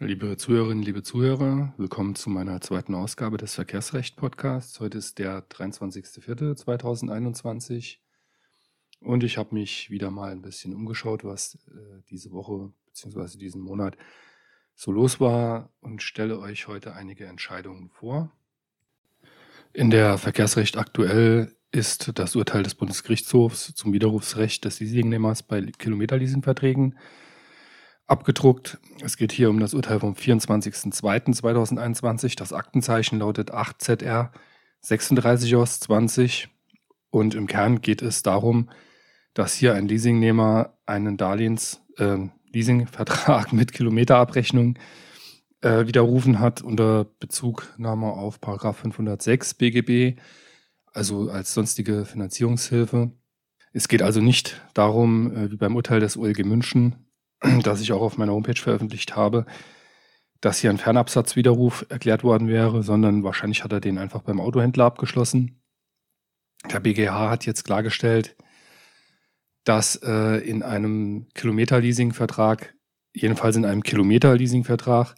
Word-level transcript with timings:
Liebe 0.00 0.36
Zuhörerinnen, 0.36 0.84
liebe 0.84 1.02
Zuhörer, 1.02 1.74
willkommen 1.76 2.14
zu 2.14 2.30
meiner 2.30 2.60
zweiten 2.60 2.94
Ausgabe 2.94 3.36
des 3.36 3.56
Verkehrsrecht-Podcasts. 3.56 4.78
Heute 4.78 4.96
ist 4.96 5.18
der 5.18 5.42
23.04.2021 5.48 7.96
und 9.00 9.24
ich 9.24 9.38
habe 9.38 9.56
mich 9.56 9.90
wieder 9.90 10.12
mal 10.12 10.30
ein 10.30 10.40
bisschen 10.40 10.72
umgeschaut, 10.72 11.24
was 11.24 11.58
äh, 11.66 12.00
diese 12.10 12.30
Woche 12.30 12.70
bzw. 12.86 13.38
diesen 13.38 13.60
Monat 13.60 13.96
so 14.76 14.92
los 14.92 15.18
war 15.18 15.72
und 15.80 16.00
stelle 16.00 16.38
euch 16.38 16.68
heute 16.68 16.94
einige 16.94 17.26
Entscheidungen 17.26 17.90
vor. 17.90 18.30
In 19.72 19.90
der 19.90 20.16
Verkehrsrecht 20.16 20.76
aktuell 20.76 21.56
ist 21.72 22.12
das 22.14 22.36
Urteil 22.36 22.62
des 22.62 22.76
Bundesgerichtshofs 22.76 23.74
zum 23.74 23.92
Widerrufsrecht 23.92 24.64
des 24.64 24.78
Leasingnehmers 24.78 25.42
bei 25.42 25.62
Kilometerleasingverträgen 25.62 26.96
abgedruckt. 28.08 28.78
Es 29.02 29.16
geht 29.16 29.30
hier 29.30 29.50
um 29.50 29.60
das 29.60 29.74
Urteil 29.74 30.00
vom 30.00 30.14
24.02.2021. 30.14 32.36
Das 32.36 32.52
Aktenzeichen 32.52 33.20
lautet 33.20 33.54
8ZR 33.54 34.30
36 34.80 35.54
aus 35.56 35.80
20 35.80 36.48
und 37.10 37.34
im 37.34 37.46
Kern 37.46 37.80
geht 37.80 38.02
es 38.02 38.22
darum, 38.22 38.68
dass 39.34 39.54
hier 39.54 39.74
ein 39.74 39.86
Leasingnehmer 39.86 40.74
einen 40.86 41.16
Darlehens 41.16 41.80
äh, 41.98 42.16
Leasingvertrag 42.52 43.52
mit 43.52 43.72
Kilometerabrechnung 43.72 44.78
äh, 45.60 45.86
widerrufen 45.86 46.40
hat 46.40 46.62
unter 46.62 47.04
Bezugnahme 47.04 48.06
auf 48.06 48.40
Paragraph 48.40 48.78
506 48.78 49.54
BGB, 49.54 50.18
also 50.92 51.30
als 51.30 51.54
sonstige 51.54 52.04
Finanzierungshilfe. 52.04 53.12
Es 53.72 53.88
geht 53.88 54.02
also 54.02 54.20
nicht 54.20 54.60
darum, 54.74 55.36
äh, 55.36 55.50
wie 55.50 55.56
beim 55.56 55.76
Urteil 55.76 56.00
des 56.00 56.16
OLG 56.16 56.44
München, 56.44 57.07
das 57.62 57.80
ich 57.80 57.92
auch 57.92 58.02
auf 58.02 58.18
meiner 58.18 58.32
Homepage 58.32 58.60
veröffentlicht 58.60 59.16
habe, 59.16 59.46
dass 60.40 60.58
hier 60.58 60.70
ein 60.70 60.78
Fernabsatzwiderruf 60.78 61.86
erklärt 61.88 62.22
worden 62.22 62.48
wäre, 62.48 62.82
sondern 62.82 63.24
wahrscheinlich 63.24 63.64
hat 63.64 63.72
er 63.72 63.80
den 63.80 63.98
einfach 63.98 64.22
beim 64.22 64.40
Autohändler 64.40 64.84
abgeschlossen. 64.84 65.60
Der 66.72 66.80
BGH 66.80 67.30
hat 67.30 67.46
jetzt 67.46 67.64
klargestellt, 67.64 68.36
dass 69.64 69.96
äh, 69.96 70.38
in 70.38 70.62
einem 70.62 71.28
Kilometerleasingvertrag, 71.34 72.74
jedenfalls 73.14 73.56
in 73.56 73.64
einem 73.64 73.82
Kilometerleasingvertrag, 73.82 75.14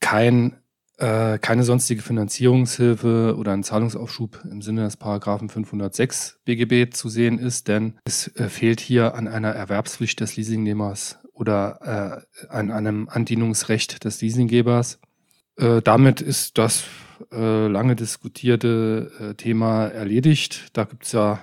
kein, 0.00 0.59
äh, 1.00 1.38
keine 1.38 1.64
sonstige 1.64 2.02
Finanzierungshilfe 2.02 3.34
oder 3.38 3.52
ein 3.52 3.64
Zahlungsaufschub 3.64 4.44
im 4.50 4.62
Sinne 4.62 4.84
des 4.84 4.96
Paragraphen 4.96 5.48
506 5.48 6.40
BGB 6.44 6.92
zu 6.94 7.08
sehen 7.08 7.38
ist, 7.38 7.68
denn 7.68 7.98
es 8.04 8.28
äh, 8.36 8.48
fehlt 8.48 8.80
hier 8.80 9.14
an 9.14 9.26
einer 9.26 9.50
Erwerbspflicht 9.50 10.20
des 10.20 10.36
Leasingnehmers 10.36 11.18
oder 11.32 12.26
äh, 12.40 12.46
an 12.48 12.70
einem 12.70 13.08
Andienungsrecht 13.08 14.04
des 14.04 14.20
Leasinggebers. 14.20 15.00
Äh, 15.56 15.80
damit 15.82 16.20
ist 16.20 16.58
das 16.58 16.84
äh, 17.32 17.66
lange 17.66 17.96
diskutierte 17.96 19.10
äh, 19.18 19.34
Thema 19.34 19.86
erledigt. 19.86 20.68
Da 20.74 20.84
gibt 20.84 21.04
es 21.04 21.12
ja 21.12 21.40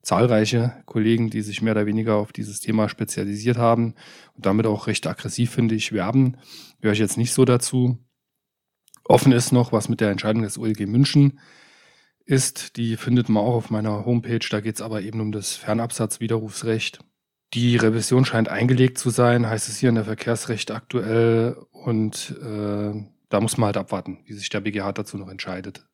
zahlreiche 0.00 0.72
Kollegen, 0.86 1.28
die 1.28 1.42
sich 1.42 1.60
mehr 1.60 1.74
oder 1.74 1.84
weniger 1.84 2.16
auf 2.16 2.32
dieses 2.32 2.60
Thema 2.60 2.88
spezialisiert 2.88 3.58
haben 3.58 3.94
und 4.34 4.46
damit 4.46 4.66
auch 4.66 4.86
recht 4.86 5.06
aggressiv, 5.06 5.50
finde 5.50 5.74
ich, 5.74 5.92
werben. 5.92 6.38
Gehöre 6.80 6.94
ich 6.94 6.98
jetzt 6.98 7.18
nicht 7.18 7.34
so 7.34 7.44
dazu. 7.44 7.98
Offen 9.08 9.32
ist 9.32 9.52
noch, 9.52 9.72
was 9.72 9.88
mit 9.88 10.00
der 10.00 10.10
Entscheidung 10.10 10.42
des 10.42 10.58
OLG 10.58 10.86
München 10.86 11.40
ist. 12.24 12.76
Die 12.76 12.96
findet 12.96 13.28
man 13.28 13.42
auch 13.42 13.54
auf 13.54 13.70
meiner 13.70 14.04
Homepage. 14.04 14.46
Da 14.50 14.60
geht 14.60 14.76
es 14.76 14.82
aber 14.82 15.02
eben 15.02 15.20
um 15.20 15.32
das 15.32 15.56
Fernabsatzwiderrufsrecht. 15.56 17.00
Die 17.54 17.76
Revision 17.76 18.24
scheint 18.24 18.48
eingelegt 18.48 18.98
zu 18.98 19.10
sein, 19.10 19.48
heißt 19.48 19.68
es 19.68 19.78
hier 19.78 19.88
in 19.88 19.94
der 19.94 20.04
Verkehrsrecht 20.04 20.70
aktuell. 20.70 21.56
Und 21.72 22.36
äh, 22.42 22.92
da 23.30 23.40
muss 23.40 23.56
man 23.56 23.66
halt 23.66 23.78
abwarten, 23.78 24.18
wie 24.26 24.34
sich 24.34 24.50
der 24.50 24.60
BGH 24.60 24.92
dazu 24.92 25.16
noch 25.16 25.28
entscheidet 25.28 25.88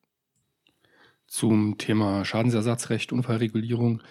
zum 1.27 1.77
Thema 1.77 2.23
Schadensersatzrecht, 2.25 3.11
Unfallregulierung 3.11 4.01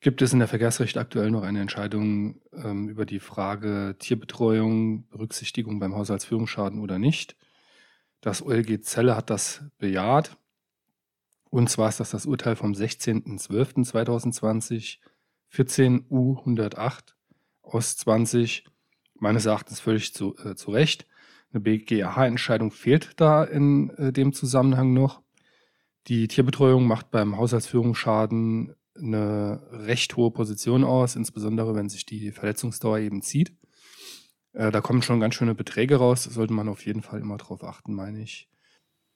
gibt 0.00 0.22
es 0.22 0.32
in 0.32 0.38
der 0.38 0.48
Verkehrsrecht 0.48 0.96
aktuell 0.96 1.30
noch 1.30 1.42
eine 1.42 1.60
Entscheidung 1.60 2.40
ähm, 2.54 2.88
über 2.88 3.04
die 3.04 3.20
Frage 3.20 3.96
Tierbetreuung, 3.98 5.06
Berücksichtigung 5.08 5.78
beim 5.78 5.94
Haushaltsführungsschaden 5.94 6.80
oder 6.80 6.98
nicht. 6.98 7.36
Das 8.20 8.42
OLG 8.42 8.82
Zelle 8.82 9.16
hat 9.16 9.30
das 9.30 9.62
bejaht. 9.78 10.36
Und 11.50 11.70
zwar 11.70 11.88
ist 11.88 12.00
das 12.00 12.10
das 12.10 12.26
Urteil 12.26 12.56
vom 12.56 12.72
16.12.2020, 12.72 14.98
14 15.48 16.04
U 16.10 16.36
108 16.38 17.16
aus 17.62 17.96
20, 17.96 18.64
meines 19.14 19.46
Erachtens 19.46 19.80
völlig 19.80 20.12
zu, 20.14 20.36
äh, 20.36 20.54
zu 20.54 20.70
Recht. 20.70 21.06
Eine 21.52 21.60
BGH-Entscheidung 21.60 22.70
fehlt 22.70 23.14
da 23.16 23.42
in 23.42 23.90
äh, 23.90 24.12
dem 24.12 24.32
Zusammenhang 24.32 24.92
noch. 24.92 25.20
Die 26.06 26.28
Tierbetreuung 26.28 26.86
macht 26.86 27.10
beim 27.10 27.36
Haushaltsführungsschaden 27.36 28.76
eine 28.96 29.60
recht 29.70 30.16
hohe 30.16 30.30
Position 30.30 30.84
aus, 30.84 31.16
insbesondere 31.16 31.74
wenn 31.74 31.88
sich 31.88 32.06
die 32.06 32.30
Verletzungsdauer 32.30 32.98
eben 32.98 33.22
zieht. 33.22 33.52
Äh, 34.52 34.70
da 34.70 34.80
kommen 34.80 35.02
schon 35.02 35.20
ganz 35.20 35.34
schöne 35.34 35.54
Beträge 35.54 35.96
raus, 35.96 36.24
da 36.24 36.30
sollte 36.30 36.52
man 36.52 36.68
auf 36.68 36.84
jeden 36.84 37.02
Fall 37.02 37.20
immer 37.20 37.36
drauf 37.36 37.62
achten, 37.64 37.94
meine 37.94 38.20
ich. 38.20 38.48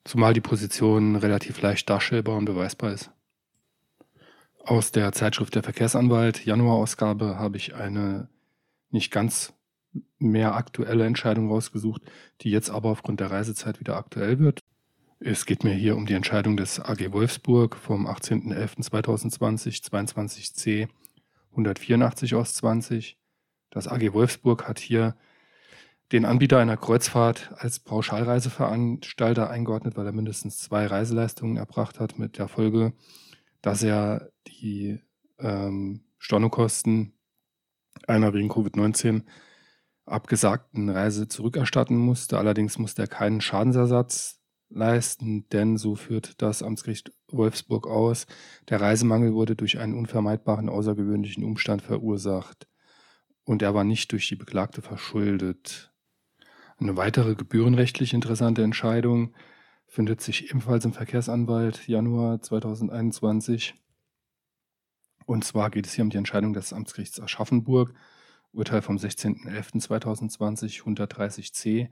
Zumal 0.04 0.34
die 0.34 0.40
Position 0.40 1.16
relativ 1.16 1.60
leicht 1.60 1.88
darstellbar 1.88 2.36
und 2.36 2.44
beweisbar 2.44 2.92
ist. 2.92 3.10
Aus 4.64 4.92
der 4.92 5.12
Zeitschrift 5.12 5.54
der 5.54 5.62
Verkehrsanwalt, 5.62 6.44
Januar-Ausgabe, 6.44 7.38
habe 7.38 7.56
ich 7.56 7.74
eine 7.74 8.28
nicht 8.90 9.10
ganz 9.10 9.52
mehr 10.18 10.54
aktuelle 10.54 11.04
Entscheidung 11.04 11.48
rausgesucht, 11.50 12.02
die 12.40 12.50
jetzt 12.50 12.70
aber 12.70 12.90
aufgrund 12.90 13.20
der 13.20 13.30
Reisezeit 13.30 13.80
wieder 13.80 13.96
aktuell 13.96 14.38
wird. 14.38 14.60
Es 15.20 15.46
geht 15.46 15.64
mir 15.64 15.74
hier 15.74 15.96
um 15.96 16.06
die 16.06 16.14
Entscheidung 16.14 16.56
des 16.56 16.80
AG 16.80 17.12
Wolfsburg 17.12 17.76
vom 17.76 18.06
18.11.2020, 18.06 19.82
22c 19.84 20.88
184 21.50 22.34
aus 22.34 22.54
20. 22.54 23.18
Das 23.70 23.88
AG 23.88 24.12
Wolfsburg 24.12 24.68
hat 24.68 24.78
hier 24.78 25.16
den 26.12 26.24
Anbieter 26.24 26.58
einer 26.58 26.76
Kreuzfahrt 26.76 27.52
als 27.56 27.80
Pauschalreiseveranstalter 27.80 29.50
eingeordnet, 29.50 29.96
weil 29.96 30.06
er 30.06 30.12
mindestens 30.12 30.58
zwei 30.58 30.86
Reiseleistungen 30.86 31.56
erbracht 31.56 32.00
hat, 32.00 32.18
mit 32.18 32.38
der 32.38 32.48
Folge, 32.48 32.92
dass 33.62 33.82
er 33.82 34.30
die 34.46 35.00
ähm, 35.38 36.04
Stornokosten 36.18 37.14
einer 38.06 38.34
wegen 38.34 38.50
Covid-19 38.50 39.22
abgesagten 40.06 40.90
Reise 40.90 41.28
zurückerstatten 41.28 41.96
musste. 41.96 42.38
Allerdings 42.38 42.78
musste 42.78 43.02
er 43.02 43.08
keinen 43.08 43.40
Schadensersatz 43.40 44.40
leisten, 44.68 45.48
denn 45.50 45.76
so 45.76 45.94
führt 45.94 46.42
das 46.42 46.62
Amtsgericht 46.62 47.12
Wolfsburg 47.28 47.86
aus, 47.86 48.26
der 48.68 48.80
Reisemangel 48.80 49.32
wurde 49.32 49.56
durch 49.56 49.78
einen 49.78 49.94
unvermeidbaren 49.94 50.68
außergewöhnlichen 50.68 51.44
Umstand 51.44 51.82
verursacht 51.82 52.66
und 53.44 53.62
er 53.62 53.74
war 53.74 53.84
nicht 53.84 54.12
durch 54.12 54.28
die 54.28 54.36
Beklagte 54.36 54.82
verschuldet. 54.82 55.93
Eine 56.78 56.96
weitere 56.96 57.34
gebührenrechtlich 57.34 58.14
interessante 58.14 58.62
Entscheidung 58.62 59.34
findet 59.86 60.20
sich 60.20 60.50
ebenfalls 60.50 60.84
im 60.84 60.92
Verkehrsanwalt 60.92 61.86
Januar 61.86 62.40
2021. 62.40 63.74
Und 65.26 65.44
zwar 65.44 65.70
geht 65.70 65.86
es 65.86 65.94
hier 65.94 66.04
um 66.04 66.10
die 66.10 66.16
Entscheidung 66.18 66.52
des 66.52 66.72
Amtsgerichts 66.72 67.20
Aschaffenburg, 67.20 67.94
Urteil 68.52 68.82
vom 68.82 68.96
16.11.2020, 68.96 70.82
130c 70.82 71.90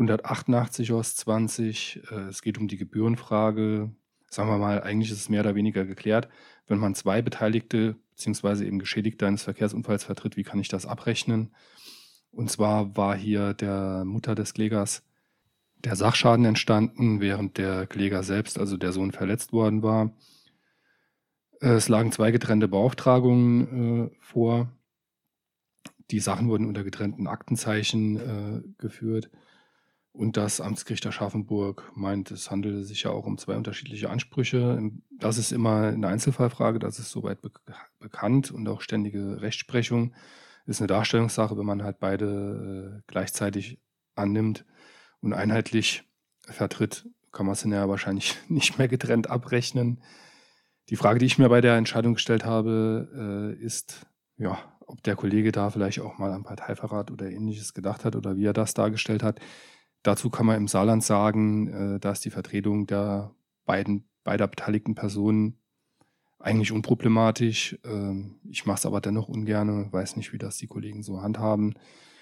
188 0.00 0.92
aus 0.92 1.16
20. 1.16 2.02
Äh, 2.10 2.14
es 2.28 2.42
geht 2.42 2.58
um 2.58 2.68
die 2.68 2.78
Gebührenfrage. 2.78 3.94
Sagen 4.28 4.48
wir 4.48 4.58
mal, 4.58 4.82
eigentlich 4.82 5.10
ist 5.10 5.18
es 5.18 5.28
mehr 5.28 5.40
oder 5.40 5.54
weniger 5.54 5.84
geklärt. 5.84 6.28
Wenn 6.66 6.78
man 6.78 6.94
zwei 6.94 7.20
Beteiligte 7.20 7.96
bzw. 8.10 8.64
eben 8.64 8.78
Geschädigte 8.78 9.26
eines 9.26 9.42
Verkehrsunfalls 9.42 10.04
vertritt, 10.04 10.36
wie 10.36 10.44
kann 10.44 10.60
ich 10.60 10.68
das 10.68 10.86
abrechnen? 10.86 11.54
Und 12.30 12.50
zwar 12.50 12.96
war 12.96 13.16
hier 13.16 13.54
der 13.54 14.04
Mutter 14.04 14.34
des 14.34 14.54
Klägers 14.54 15.02
der 15.84 15.96
Sachschaden 15.96 16.44
entstanden, 16.44 17.20
während 17.20 17.58
der 17.58 17.86
Kläger 17.86 18.22
selbst, 18.22 18.58
also 18.58 18.76
der 18.76 18.92
Sohn, 18.92 19.12
verletzt 19.12 19.52
worden 19.52 19.82
war. 19.82 20.12
Es 21.60 21.88
lagen 21.88 22.12
zwei 22.12 22.30
getrennte 22.30 22.68
Beauftragungen 22.68 24.08
äh, 24.08 24.10
vor. 24.20 24.72
Die 26.10 26.20
Sachen 26.20 26.48
wurden 26.48 26.66
unter 26.66 26.84
getrennten 26.84 27.26
Aktenzeichen 27.26 28.16
äh, 28.16 28.62
geführt. 28.78 29.30
Und 30.12 30.36
das 30.36 30.60
Amtsgericht 30.60 31.06
Aschaffenburg 31.06 31.92
meint, 31.94 32.30
es 32.30 32.50
handele 32.50 32.82
sich 32.82 33.04
ja 33.04 33.10
auch 33.10 33.26
um 33.26 33.38
zwei 33.38 33.56
unterschiedliche 33.56 34.10
Ansprüche. 34.10 34.90
Das 35.10 35.38
ist 35.38 35.52
immer 35.52 35.88
eine 35.88 36.08
Einzelfallfrage, 36.08 36.80
das 36.80 36.98
ist 36.98 37.10
soweit 37.10 37.40
be 37.42 37.52
bekannt 38.00 38.50
und 38.50 38.66
auch 38.68 38.80
ständige 38.80 39.40
Rechtsprechung 39.40 40.12
ist 40.70 40.80
eine 40.80 40.86
Darstellungssache, 40.86 41.58
wenn 41.58 41.66
man 41.66 41.82
halt 41.82 41.98
beide 41.98 42.98
äh, 42.98 43.02
gleichzeitig 43.06 43.80
annimmt 44.14 44.64
und 45.20 45.32
einheitlich 45.32 46.04
vertritt, 46.46 47.08
kann 47.32 47.46
man 47.46 47.54
es 47.54 47.64
ja 47.64 47.88
wahrscheinlich 47.88 48.36
nicht 48.48 48.78
mehr 48.78 48.88
getrennt 48.88 49.28
abrechnen. 49.28 50.02
Die 50.88 50.96
Frage, 50.96 51.18
die 51.18 51.26
ich 51.26 51.38
mir 51.38 51.48
bei 51.48 51.60
der 51.60 51.76
Entscheidung 51.76 52.14
gestellt 52.14 52.44
habe, 52.44 53.56
äh, 53.60 53.62
ist, 53.62 54.06
ja, 54.38 54.58
ob 54.86 55.02
der 55.02 55.16
Kollege 55.16 55.52
da 55.52 55.70
vielleicht 55.70 56.00
auch 56.00 56.18
mal 56.18 56.32
an 56.32 56.42
Parteiverrat 56.42 57.10
oder 57.10 57.30
ähnliches 57.30 57.74
gedacht 57.74 58.04
hat 58.04 58.16
oder 58.16 58.36
wie 58.36 58.46
er 58.46 58.52
das 58.52 58.74
dargestellt 58.74 59.22
hat. 59.22 59.40
Dazu 60.02 60.30
kann 60.30 60.46
man 60.46 60.56
im 60.56 60.68
Saarland 60.68 61.04
sagen, 61.04 61.96
äh, 61.96 62.00
dass 62.00 62.20
die 62.20 62.30
Vertretung 62.30 62.86
der 62.86 63.34
beiden, 63.66 64.08
beider 64.24 64.48
beteiligten 64.48 64.94
Personen 64.94 65.59
eigentlich 66.40 66.72
unproblematisch. 66.72 67.78
Ähm, 67.84 68.40
ich 68.48 68.66
mache 68.66 68.78
es 68.78 68.86
aber 68.86 69.00
dennoch 69.00 69.28
ungern, 69.28 69.92
weiß 69.92 70.16
nicht, 70.16 70.32
wie 70.32 70.38
das 70.38 70.56
die 70.56 70.66
Kollegen 70.66 71.02
so 71.02 71.22
handhaben. 71.22 71.74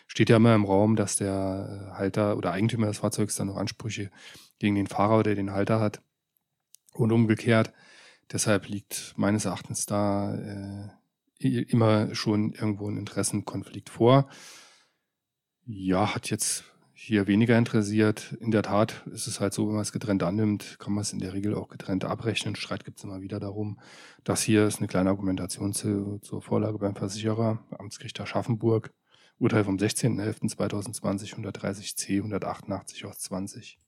Steht 0.07 0.31
ja 0.31 0.37
immer 0.37 0.55
im 0.55 0.65
Raum, 0.65 0.97
dass 0.97 1.17
der 1.17 1.91
äh, 1.93 1.99
Halter 1.99 2.37
oder 2.37 2.53
Eigentümer 2.53 2.87
des 2.87 2.99
Fahrzeugs 2.99 3.37
dann 3.37 3.49
noch 3.49 3.57
Ansprüche 3.57 4.11
gegen 4.59 4.75
den 4.75 4.87
Fahrer 4.87 5.21
oder 5.21 5.35
den 5.35 5.53
Halter 5.53 5.81
hat. 5.81 6.03
Und 6.95 7.13
umgekehrt. 7.13 7.73
Deshalb 8.33 8.69
liegt 8.69 9.15
meines 9.17 9.45
Erachtens 9.45 9.87
da 9.87 10.35
äh, 10.35 10.89
immer 11.39 12.15
schon 12.15 12.53
irgendwo 12.53 12.89
ein 12.89 12.97
Interessenkonflikt 12.97 13.89
vor. 13.89 14.29
Ja, 15.65 16.15
hat 16.15 16.31
jetzt 16.31 16.65
hier 17.01 17.29
weniger 17.29 17.57
interessiert. 17.57 18.37
In 18.41 18.51
der 18.51 18.63
Tat 18.63 19.07
ist 19.07 19.29
es 19.29 19.39
halt 19.39 19.55
so, 19.55 19.69
wenn 19.69 19.75
man 19.75 19.83
es 19.83 19.93
getrennt 19.93 20.25
annimmt, 20.25 20.79
kann 20.81 20.93
man 20.93 21.03
es 21.03 21.13
in 21.13 21.21
der 21.21 21.33
Regel 21.33 21.55
auch 21.55 21.69
getrennt 21.69 22.05
abrechnen. 22.05 22.57
Streit 22.57 22.85
gibt 22.85 22.99
es 22.99 23.05
immer 23.05 23.21
wieder 23.21 23.39
darum. 23.39 23.79
Das 24.25 24.43
hier 24.43 24.67
ist 24.67 24.79
eine 24.79 24.89
kleine 24.89 25.11
Argumentation 25.11 25.73
zu, 25.73 26.19
zur 26.19 26.43
Vorlage 26.43 26.77
beim 26.79 26.97
Versicherer, 26.97 27.65
Amtsgericht 27.71 28.21
Aschaffenburg. 28.21 28.93
Urteil 29.39 29.63
vom 29.63 29.77
16.11.2020, 29.77 31.37
130c, 31.37 32.17
188 32.17 33.05
aus 33.05 33.21
20. 33.21 33.79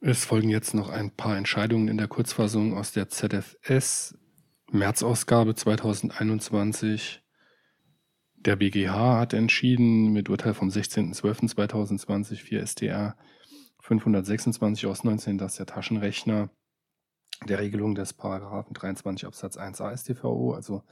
Es 0.00 0.24
folgen 0.24 0.48
jetzt 0.48 0.72
noch 0.72 0.90
ein 0.90 1.10
paar 1.10 1.36
Entscheidungen 1.36 1.88
in 1.88 1.96
der 1.96 2.06
Kurzfassung 2.06 2.78
aus 2.78 2.92
der 2.92 3.08
ZFS 3.08 4.16
März-Ausgabe 4.70 5.56
2021. 5.56 7.20
Der 8.40 8.56
BGH 8.56 9.18
hat 9.18 9.34
entschieden 9.34 10.12
mit 10.12 10.30
Urteil 10.30 10.54
vom 10.54 10.68
16.12.2020 10.68 12.36
4 12.36 12.66
StR 12.66 13.16
526 13.80 14.86
aus 14.86 15.04
19, 15.04 15.36
dass 15.36 15.56
der 15.56 15.66
Taschenrechner 15.66 16.48
der 17.46 17.58
Regelung 17.58 17.94
des 17.94 18.14
Paragraphen 18.14 18.72
23 18.72 19.26
Absatz 19.26 19.58
1a 19.58 19.94
StVO, 19.94 20.54
also 20.54 20.82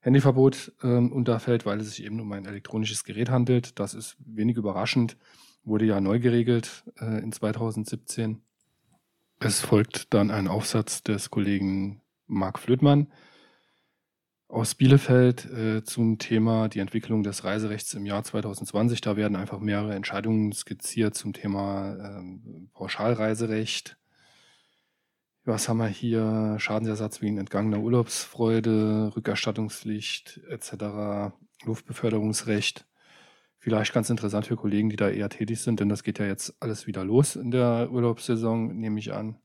Handyverbot, 0.00 0.72
äh, 0.82 0.86
unterfällt, 0.86 1.66
weil 1.66 1.80
es 1.80 1.90
sich 1.90 2.04
eben 2.04 2.20
um 2.20 2.30
ein 2.30 2.46
elektronisches 2.46 3.02
Gerät 3.02 3.28
handelt. 3.28 3.80
Das 3.80 3.94
ist 3.94 4.16
wenig 4.24 4.56
überraschend, 4.56 5.16
wurde 5.64 5.86
ja 5.86 6.00
neu 6.00 6.20
geregelt 6.20 6.84
äh, 7.00 7.20
in 7.22 7.32
2017. 7.32 8.40
Es 9.40 9.60
folgt 9.60 10.14
dann 10.14 10.30
ein 10.30 10.46
Aufsatz 10.46 11.02
des 11.02 11.30
Kollegen 11.30 12.02
Marc 12.28 12.60
Flötmann 12.60 13.08
aus 14.54 14.76
Bielefeld 14.76 15.50
äh, 15.50 15.82
zum 15.82 16.18
Thema 16.18 16.68
die 16.68 16.78
Entwicklung 16.78 17.24
des 17.24 17.42
Reiserechts 17.42 17.92
im 17.94 18.06
Jahr 18.06 18.22
2020. 18.22 19.00
Da 19.00 19.16
werden 19.16 19.36
einfach 19.36 19.58
mehrere 19.58 19.94
Entscheidungen 19.94 20.52
skizziert 20.52 21.16
zum 21.16 21.32
Thema 21.32 21.96
ähm, 21.96 22.70
Pauschalreiserecht. 22.72 23.96
Was 25.44 25.68
haben 25.68 25.78
wir 25.78 25.88
hier? 25.88 26.54
Schadensersatz 26.58 27.20
wegen 27.20 27.38
entgangener 27.38 27.80
Urlaubsfreude, 27.80 29.12
Rückerstattungspflicht 29.16 30.40
etc., 30.48 31.34
Luftbeförderungsrecht. 31.64 32.86
Vielleicht 33.58 33.92
ganz 33.92 34.08
interessant 34.08 34.46
für 34.46 34.56
Kollegen, 34.56 34.88
die 34.88 34.96
da 34.96 35.08
eher 35.08 35.30
tätig 35.30 35.60
sind, 35.62 35.80
denn 35.80 35.88
das 35.88 36.04
geht 36.04 36.20
ja 36.20 36.26
jetzt 36.26 36.54
alles 36.60 36.86
wieder 36.86 37.04
los 37.04 37.34
in 37.34 37.50
der 37.50 37.88
Urlaubssaison, 37.90 38.68
nehme 38.76 39.00
ich 39.00 39.12
an. 39.12 39.36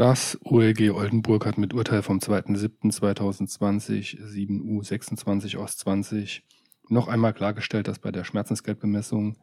Das 0.00 0.38
OLG 0.44 0.92
Oldenburg 0.92 1.44
hat 1.44 1.58
mit 1.58 1.74
Urteil 1.74 2.02
vom 2.02 2.20
2.7.2020 2.20 4.18
7U 4.18 4.82
26 4.82 5.58
aus 5.58 5.76
20 5.76 6.42
noch 6.88 7.06
einmal 7.06 7.34
klargestellt, 7.34 7.86
dass 7.86 7.98
bei 7.98 8.10
der 8.10 8.24
Schmerzensgeldbemessung 8.24 9.36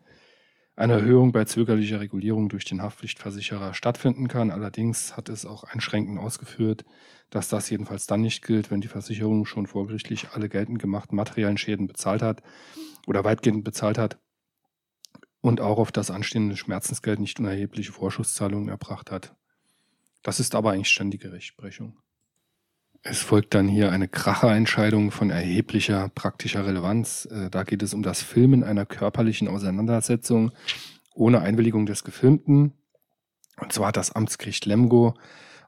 eine 0.76 0.94
Erhöhung 0.94 1.32
bei 1.32 1.46
zögerlicher 1.46 2.00
Regulierung 2.00 2.50
durch 2.50 2.66
den 2.66 2.82
Haftpflichtversicherer 2.82 3.76
stattfinden 3.76 4.28
kann. 4.28 4.50
Allerdings 4.50 5.16
hat 5.16 5.30
es 5.30 5.46
auch 5.46 5.64
einschränkend 5.64 6.18
ausgeführt, 6.18 6.86
dass 7.30 7.50
das 7.50 7.70
jedenfalls 7.70 8.08
dann 8.08 8.22
nicht 8.22 8.44
gilt, 8.44 8.72
wenn 8.72 8.82
die 8.82 8.88
Versicherung 8.88 9.46
schon 9.46 9.68
vorgerichtlich 9.68 10.30
alle 10.32 10.50
geltend 10.50 10.80
gemachten 10.80 11.16
materiellen 11.16 11.60
Schäden 11.60 11.86
bezahlt 11.86 12.24
hat 12.24 12.42
oder 13.06 13.24
weitgehend 13.24 13.64
bezahlt 13.64 14.00
hat 14.00 14.18
und 15.40 15.62
auch 15.62 15.78
auf 15.78 15.92
das 15.92 16.10
anstehende 16.10 16.58
Schmerzensgeld 16.58 17.20
nicht 17.20 17.40
unerhebliche 17.40 17.92
Vorschusszahlungen 17.92 18.70
erbracht 18.70 19.12
hat. 19.12 19.36
Das 20.24 20.40
ist 20.40 20.56
aber 20.56 20.72
eigentlich 20.72 20.90
ständige 20.90 21.32
Rechtsprechung. 21.32 21.98
Es 23.04 23.22
folgt 23.22 23.54
dann 23.54 23.68
hier 23.68 23.92
eine 23.92 24.08
Kracherentscheidung 24.08 25.12
von 25.12 25.30
erheblicher 25.30 26.10
praktischer 26.10 26.66
Relevanz. 26.66 27.26
Äh, 27.32 27.50
da 27.50 27.64
geht 27.64 27.84
es 27.84 27.94
um 27.94 28.04
das 28.04 28.22
Filmen 28.22 28.64
einer 28.64 28.86
körperlichen 28.86 29.48
Auseinandersetzung 29.48 30.52
ohne 31.14 31.42
Einwilligung 31.42 31.86
des 31.86 32.04
Gefilmten. 32.04 32.74
Und 33.60 33.72
zwar 33.72 33.88
hat 33.88 33.98
das 33.98 34.12
Amtsgericht 34.12 34.66
Lemgo 34.66 35.14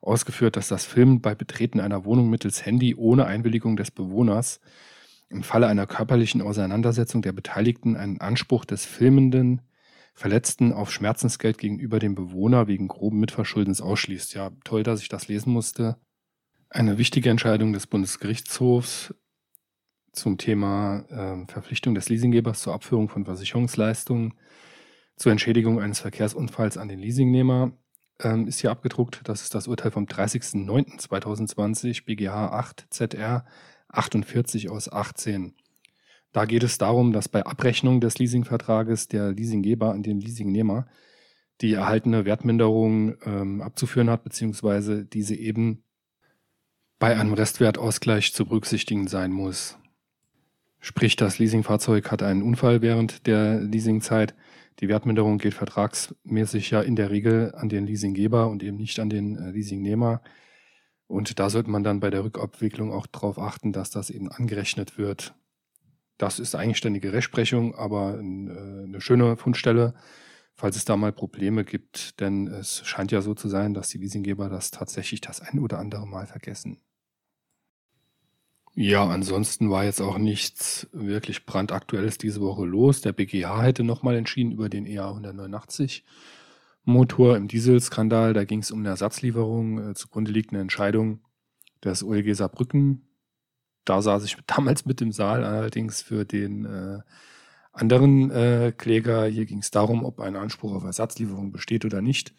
ausgeführt, 0.01 0.55
dass 0.55 0.67
das 0.67 0.85
Filmen 0.85 1.21
bei 1.21 1.35
Betreten 1.35 1.79
einer 1.79 2.05
Wohnung 2.05 2.29
mittels 2.29 2.65
Handy 2.65 2.95
ohne 2.95 3.25
Einwilligung 3.25 3.77
des 3.77 3.91
Bewohners 3.91 4.59
im 5.29 5.43
Falle 5.43 5.67
einer 5.67 5.87
körperlichen 5.87 6.41
Auseinandersetzung 6.41 7.21
der 7.21 7.33
Beteiligten 7.33 7.95
einen 7.95 8.19
Anspruch 8.19 8.65
des 8.65 8.85
Filmenden 8.85 9.61
Verletzten 10.13 10.73
auf 10.73 10.91
Schmerzensgeld 10.91 11.57
gegenüber 11.57 11.99
dem 11.99 12.15
Bewohner 12.15 12.67
wegen 12.67 12.87
groben 12.87 13.19
Mitverschuldens 13.19 13.81
ausschließt. 13.81 14.33
Ja, 14.33 14.51
toll, 14.63 14.83
dass 14.83 15.01
ich 15.01 15.09
das 15.09 15.27
lesen 15.27 15.53
musste. 15.53 15.97
Eine 16.69 16.97
wichtige 16.97 17.29
Entscheidung 17.29 17.73
des 17.73 17.87
Bundesgerichtshofs 17.87 19.13
zum 20.11 20.37
Thema 20.37 21.05
äh, 21.09 21.45
Verpflichtung 21.51 21.95
des 21.95 22.09
Leasinggebers 22.09 22.61
zur 22.61 22.73
Abführung 22.73 23.09
von 23.09 23.25
Versicherungsleistungen 23.25 24.33
zur 25.15 25.31
Entschädigung 25.31 25.81
eines 25.81 25.99
Verkehrsunfalls 25.99 26.77
an 26.77 26.87
den 26.87 26.99
Leasingnehmer 26.99 27.73
ähm, 28.21 28.47
ist 28.47 28.61
hier 28.61 28.71
abgedruckt. 28.71 29.21
Das 29.25 29.41
ist 29.41 29.53
das 29.55 29.67
Urteil 29.67 29.91
vom 29.91 30.05
30.09.2020 30.05 32.05
BGH 32.05 32.51
8 32.51 32.87
ZR 32.89 33.45
48 33.89 34.69
aus 34.69 34.91
18. 34.91 35.53
Da 36.31 36.45
geht 36.45 36.63
es 36.63 36.77
darum, 36.77 37.11
dass 37.11 37.27
bei 37.27 37.43
Abrechnung 37.45 38.01
des 38.01 38.19
Leasingvertrages 38.19 39.07
der 39.07 39.31
Leasinggeber 39.31 39.91
an 39.91 40.03
den 40.03 40.19
Leasingnehmer 40.19 40.87
die 41.61 41.73
erhaltene 41.73 42.25
Wertminderung 42.25 43.15
ähm, 43.25 43.61
abzuführen 43.61 44.09
hat, 44.09 44.23
beziehungsweise 44.23 45.05
diese 45.05 45.35
eben 45.35 45.83
bei 46.99 47.17
einem 47.17 47.33
Restwertausgleich 47.33 48.33
zu 48.33 48.45
berücksichtigen 48.45 49.07
sein 49.07 49.31
muss. 49.31 49.77
Sprich, 50.79 51.15
das 51.15 51.39
Leasingfahrzeug 51.39 52.11
hat 52.11 52.23
einen 52.23 52.41
Unfall 52.41 52.81
während 52.81 53.27
der 53.27 53.59
Leasingzeit. 53.59 54.35
Die 54.79 54.87
Wertminderung 54.87 55.37
geht 55.37 55.53
vertragsmäßig 55.53 56.71
ja 56.71 56.81
in 56.81 56.95
der 56.95 57.09
Regel 57.09 57.53
an 57.55 57.67
den 57.67 57.85
Leasinggeber 57.85 58.47
und 58.47 58.63
eben 58.63 58.77
nicht 58.77 58.99
an 58.99 59.09
den 59.09 59.35
äh, 59.35 59.51
Leasingnehmer. 59.51 60.21
Und 61.07 61.39
da 61.39 61.49
sollte 61.49 61.69
man 61.69 61.83
dann 61.83 61.99
bei 61.99 62.09
der 62.09 62.23
Rückabwicklung 62.23 62.93
auch 62.93 63.07
darauf 63.07 63.39
achten, 63.39 63.73
dass 63.73 63.89
das 63.89 64.09
eben 64.09 64.31
angerechnet 64.31 64.97
wird. 64.97 65.33
Das 66.19 66.37
ist 66.37 66.53
eigenständige 66.53 67.13
Rechtsprechung, 67.13 67.73
aber 67.75 68.15
äh, 68.15 68.19
eine 68.19 68.99
schöne 68.99 69.37
Fundstelle, 69.37 69.95
falls 70.53 70.75
es 70.75 70.83
da 70.83 70.97
mal 70.97 71.13
Probleme 71.13 71.63
gibt. 71.63 72.19
Denn 72.19 72.47
es 72.47 72.85
scheint 72.85 73.11
ja 73.11 73.21
so 73.21 73.33
zu 73.33 73.47
sein, 73.47 73.73
dass 73.73 73.87
die 73.87 73.99
Leasinggeber 73.99 74.49
das 74.49 74.69
tatsächlich 74.69 75.21
das 75.21 75.39
ein 75.39 75.59
oder 75.59 75.79
andere 75.79 76.05
Mal 76.05 76.27
vergessen. 76.27 76.81
Ja, 78.75 79.07
ansonsten 79.07 79.69
war 79.71 79.85
jetzt 79.85 80.01
auch 80.01 80.17
nichts 80.17 80.89
wirklich 80.91 81.45
brandaktuelles 81.45 82.17
diese 82.17 82.41
Woche 82.41 82.65
los. 82.65 82.99
Der 82.99 83.13
BGH 83.13 83.63
hätte 83.63 83.83
nochmal 83.85 84.17
entschieden 84.17 84.51
über 84.51 84.67
den 84.67 84.85
EA 84.85 85.07
189 85.07 86.03
Motor 86.83 87.37
im 87.37 87.47
Dieselskandal. 87.47 88.33
Da 88.33 88.43
ging 88.43 88.59
es 88.59 88.71
um 88.71 88.79
eine 88.79 88.89
Ersatzlieferung. 88.89 89.91
Äh, 89.91 89.93
zugrunde 89.93 90.33
liegt 90.33 90.51
eine 90.51 90.59
Entscheidung 90.59 91.21
des 91.81 92.03
OLG 92.03 92.35
Saarbrücken 92.35 93.08
da 93.89 94.01
saß 94.01 94.23
ich 94.25 94.37
damals 94.47 94.85
mit 94.85 95.01
im 95.01 95.11
Saal, 95.11 95.43
allerdings 95.43 96.01
für 96.01 96.25
den 96.25 96.65
äh, 96.65 96.99
anderen 97.71 98.31
äh, 98.31 98.73
Kläger. 98.75 99.25
Hier 99.25 99.45
ging 99.45 99.59
es 99.59 99.71
darum, 99.71 100.05
ob 100.05 100.19
ein 100.19 100.35
Anspruch 100.35 100.73
auf 100.73 100.83
Ersatzlieferung 100.83 101.51
besteht 101.51 101.85
oder 101.85 102.01
nicht. 102.01 102.33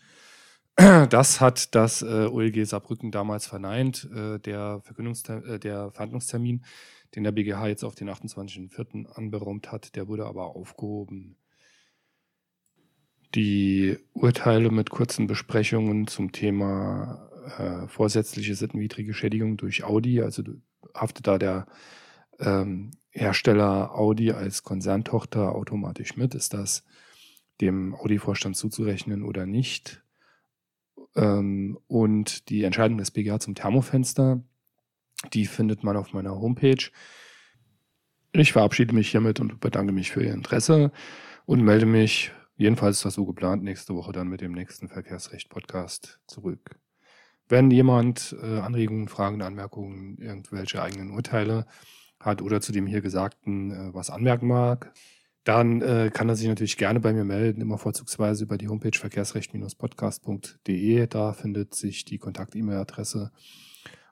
Das 1.11 1.41
hat 1.41 1.75
das 1.75 2.01
äh, 2.03 2.27
OLG 2.31 2.65
Saarbrücken 2.65 3.11
damals 3.11 3.47
verneint. 3.47 4.09
Äh, 4.15 4.39
der, 4.39 4.83
äh, 4.89 5.59
der 5.59 5.91
Verhandlungstermin, 5.91 6.65
den 7.15 7.25
der 7.25 7.33
BGH 7.33 7.69
jetzt 7.69 7.85
auf 7.85 7.95
den 7.95 8.09
28.04. 8.09 9.07
anberaumt 9.07 9.73
hat, 9.73 9.97
der 9.97 10.09
wurde 10.09 10.27
aber 10.27 10.57
aufgehoben. 10.57 11.37
Die 13.35 13.99
Urteile 14.13 14.71
mit 14.71 14.91
kurzen 14.91 15.27
Besprechungen 15.27 16.07
zum 16.07 16.33
Thema 16.33 17.31
äh, 17.59 17.87
vorsätzliche 17.89 18.55
sittenwidrige 18.55 19.13
Schädigung 19.13 19.57
durch 19.57 19.85
Audi, 19.85 20.23
also 20.23 20.43
haftet 20.95 21.27
da 21.27 21.39
der 21.39 21.67
ähm, 22.39 22.91
Hersteller 23.11 23.95
Audi 23.95 24.33
als 24.33 24.63
Konzerntochter 24.63 25.55
automatisch 25.55 26.17
mit? 26.17 26.35
Ist 26.35 26.55
das 26.55 26.85
dem 27.61 27.95
Audi-Vorstand 27.95 28.57
zuzurechnen 28.57 29.23
oder 29.23 29.47
nicht? 29.47 30.03
Ähm, 31.17 31.79
und 31.89 32.49
die 32.49 32.65
Entscheidung 32.65 32.99
des 32.99 33.11
BGH 33.11 33.41
zum 33.41 33.55
Thermofenster, 33.55 34.43
die 35.33 35.47
findet 35.47 35.85
man 35.85 35.97
auf 35.97 36.13
meiner 36.13 36.37
Homepage. 36.37 36.91
Ich 38.33 38.53
verabschiede 38.53 38.95
mich 38.95 39.11
hiermit 39.11 39.41
und 39.41 39.61
bedanke 39.61 39.93
mich 39.93 40.13
für 40.13 40.23
Ihr 40.23 40.33
Interesse 40.33 40.93
und 41.47 41.63
melde 41.63 41.87
mich, 41.87 42.33
jedenfalls 42.57 42.99
ist 42.99 43.05
das 43.05 43.15
so 43.15 43.27
geplant, 43.27 43.65
nächste 43.65 43.95
Woche 43.97 44.13
dann 44.13 44.29
mit 44.29 44.41
dem 44.41 44.53
nächsten 44.53 44.89
Verkehrsrecht-Podcast 44.89 46.21
zurück. 46.29 46.79
Wenn 47.51 47.71
jemand 47.73 48.37
äh, 48.41 48.61
Anregungen, 48.61 49.09
Fragen, 49.09 49.43
Anmerkungen, 49.43 50.17
irgendwelche 50.19 50.81
eigenen 50.81 51.11
Urteile 51.11 51.67
hat 52.21 52.43
oder 52.43 52.61
zu 52.61 52.71
dem 52.71 52.87
hier 52.87 53.01
Gesagten 53.01 53.73
äh, 53.73 53.93
was 53.93 54.09
anmerken 54.09 54.47
mag, 54.47 54.93
dann 55.43 55.83
äh, 55.83 56.13
kann 56.15 56.29
er 56.29 56.37
sich 56.37 56.47
natürlich 56.47 56.77
gerne 56.77 57.01
bei 57.01 57.13
mir 57.13 57.25
melden, 57.25 57.61
immer 57.61 57.77
vorzugsweise 57.77 58.45
über 58.45 58.57
die 58.57 58.69
Homepage 58.69 58.97
verkehrsrecht-podcast.de. 58.97 61.09
Da 61.09 61.33
findet 61.33 61.75
sich 61.75 62.05
die 62.05 62.19
Kontakt-E-Mail-Adresse 62.19 63.33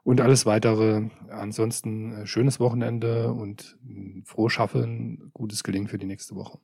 und 0.03 0.21
alles 0.21 0.45
weitere. 0.45 1.09
Ansonsten 1.31 2.13
äh, 2.13 2.27
schönes 2.27 2.59
Wochenende 2.59 3.33
und 3.33 3.79
äh, 3.89 4.21
frohes 4.25 4.55
Schaffen, 4.55 5.31
gutes 5.33 5.63
Gelingen 5.63 5.87
für 5.87 5.99
die 5.99 6.07
nächste 6.07 6.35
Woche. 6.35 6.59